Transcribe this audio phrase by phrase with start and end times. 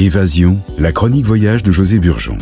[0.00, 2.38] Évasion, la chronique voyage de José Burgeon.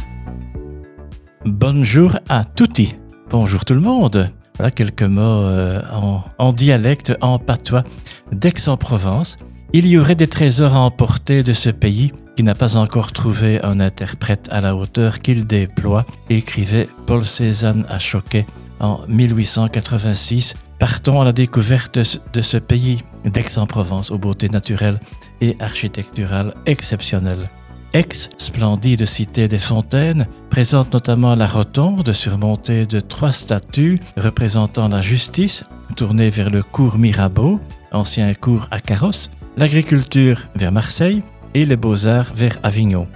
[1.47, 2.97] Bonjour à tutti.
[3.31, 4.31] Bonjour tout le monde.
[4.59, 7.83] Voilà quelques mots euh, en, en, dialecte, en patois
[8.31, 9.39] d'Aix-en-Provence.
[9.73, 13.59] Il y aurait des trésors à emporter de ce pays qui n'a pas encore trouvé
[13.63, 18.45] un interprète à la hauteur qu'il déploie, écrivait Paul Cézanne à Choquet
[18.81, 20.57] en 1886.
[20.79, 21.99] Partons à la découverte
[22.33, 25.01] de ce pays d'Aix-en-Provence aux beautés naturelles
[25.41, 27.49] et architecturales exceptionnelles.
[27.95, 35.01] Aix, splendide cité des fontaines, présente notamment la rotonde surmontée de trois statues représentant la
[35.01, 35.65] justice,
[35.97, 37.59] tournée vers le cours Mirabeau,
[37.93, 41.23] ancien cours à carrosse, l'agriculture vers Marseille
[41.55, 43.09] et les beaux-arts vers Avignon.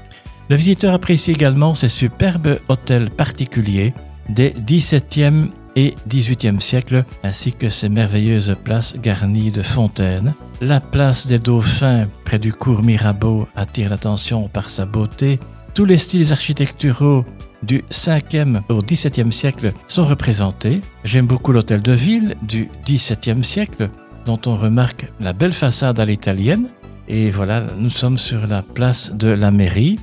[0.49, 3.93] Le visiteur apprécie également ces superbes hôtels particuliers
[4.31, 10.35] des 17e et 18e siècles, ainsi que ces merveilleuses places garnies de fontaines.
[10.61, 15.39] La place des Dauphins, près du cours Mirabeau, attire l'attention par sa beauté.
[15.75, 17.25] Tous les styles architecturaux
[17.63, 20.81] du 5e au 17e siècle sont représentés.
[21.05, 23.89] J'aime beaucoup l'hôtel de ville du 17e siècle,
[24.27, 26.69] dont on remarque la belle façade à l'italienne.
[27.09, 29.99] Et voilà, nous sommes sur la place de la mairie.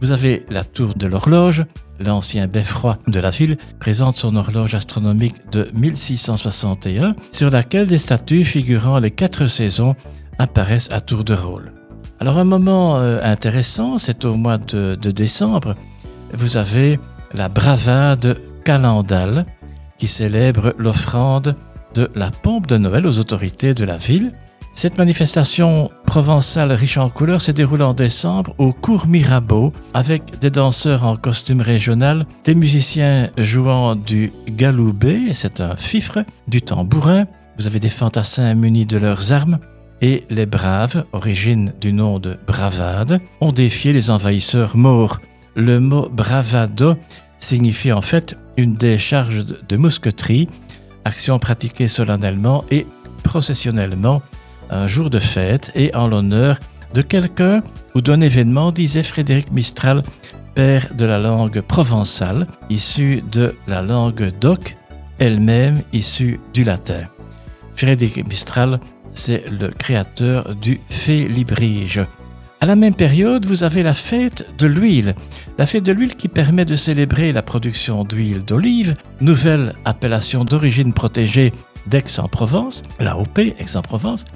[0.00, 1.66] Vous avez la tour de l'horloge,
[1.98, 8.44] l'ancien beffroi de la ville, présente son horloge astronomique de 1661, sur laquelle des statues
[8.44, 9.94] figurant les quatre saisons
[10.38, 11.72] apparaissent à tour de rôle.
[12.18, 15.74] Alors un moment euh, intéressant, c'est au mois de, de, décembre,
[16.32, 16.98] vous avez
[17.34, 19.44] la bravade calendale
[19.98, 21.56] qui célèbre l'offrande
[21.92, 24.32] de la pompe de Noël aux autorités de la ville.
[24.80, 30.48] Cette manifestation provençale riche en couleurs se déroule en décembre au cours Mirabeau avec des
[30.48, 37.26] danseurs en costume régional, des musiciens jouant du galoubé, c'est un fifre, du tambourin,
[37.58, 39.58] vous avez des fantassins munis de leurs armes,
[40.00, 45.20] et les braves, origine du nom de bravade, ont défié les envahisseurs morts.
[45.56, 46.96] Le mot bravado
[47.38, 50.48] signifie en fait une décharge de mousqueterie,
[51.04, 52.86] action pratiquée solennellement et
[53.24, 54.22] processionnellement
[54.70, 56.58] un jour de fête et en l'honneur
[56.94, 57.62] de quelqu'un
[57.94, 60.02] ou d'un événement, disait Frédéric Mistral,
[60.54, 64.76] père de la langue provençale, issue de la langue d'oc,
[65.18, 67.02] elle-même issue du latin.
[67.74, 68.80] Frédéric Mistral,
[69.12, 72.02] c'est le créateur du félibrige.
[72.62, 75.14] À la même période, vous avez la fête de l'huile.
[75.56, 80.92] La fête de l'huile qui permet de célébrer la production d'huile d'olive, nouvelle appellation d'origine
[80.92, 81.52] protégée
[81.86, 84.26] d'Aix-en-Provence, l'AOP Aix-en-Provence,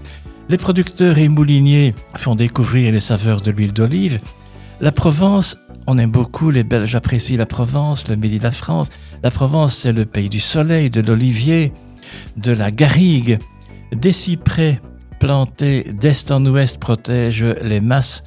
[0.49, 4.19] les producteurs et mouliniers font découvrir les saveurs de l'huile d'olive.
[4.81, 5.57] La Provence,
[5.87, 8.89] on aime beaucoup, les Belges apprécient la Provence, le Midi de la France.
[9.23, 11.73] La Provence, c'est le pays du soleil, de l'olivier,
[12.37, 13.39] de la garrigue.
[13.93, 14.81] Des cyprès
[15.19, 18.25] plantés d'est en ouest protègent les masses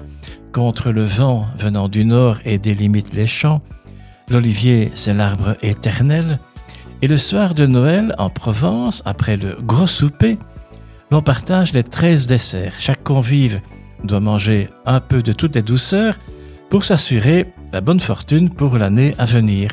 [0.53, 3.61] contre le vent venant du nord et délimitent les champs.
[4.29, 6.39] L'olivier, c'est l'arbre éternel.
[7.03, 10.39] Et le soir de Noël, en Provence, après le gros souper,
[11.11, 12.75] l'on partage les 13 desserts.
[12.79, 13.61] Chaque convive
[14.03, 16.17] doit manger un peu de toutes les douceurs
[16.69, 19.71] pour s'assurer la bonne fortune pour l'année à venir.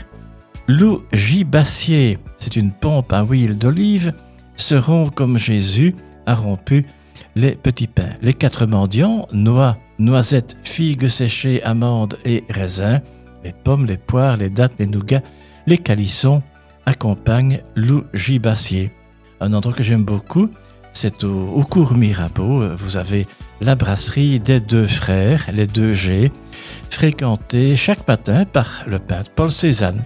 [0.66, 4.14] L'ougibassier, c'est une pompe à huile d'olive,
[4.56, 5.94] seront comme Jésus
[6.26, 6.86] a rompu
[7.34, 8.14] les petits pains.
[8.22, 13.02] Les quatre mendiants, noix, noisettes, figues séchées, amandes et raisins,
[13.42, 15.22] les pommes, les poires, les dattes, les nougats,
[15.66, 16.42] les calissons
[16.86, 18.92] accompagnent l'ougibassier.
[19.40, 20.48] Un endroit que j'aime beaucoup,
[20.94, 22.74] c'est au, cours Mirabeau.
[22.76, 23.26] Vous avez
[23.60, 26.32] la brasserie des deux frères, les deux G,
[26.88, 30.04] fréquentée chaque matin par le peintre Paul Cézanne.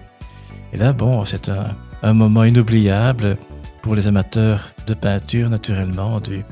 [0.73, 3.37] Et là, bon, c'est un, moment inoubliable
[3.81, 6.43] pour les amateurs de peinture, naturellement, du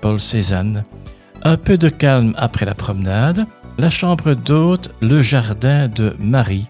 [0.00, 0.84] Paul Cézanne.
[1.42, 3.46] Un peu de calme après la promenade.
[3.76, 6.68] La chambre d'hôte, le jardin de Marie.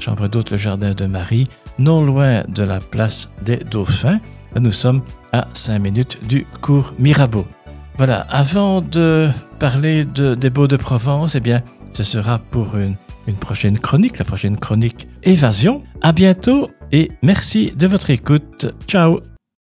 [0.00, 4.20] Chambre d'hôte, le jardin de Marie, non loin de la place des Dauphins.
[4.60, 7.46] Nous sommes à 5 minutes du cours Mirabeau.
[7.96, 9.28] Voilà, avant de
[9.58, 12.96] parler de, des Beaux de Provence, eh bien, ce sera pour une,
[13.28, 15.82] une prochaine chronique, la prochaine chronique Évasion.
[16.02, 18.66] À bientôt et merci de votre écoute.
[18.86, 19.20] Ciao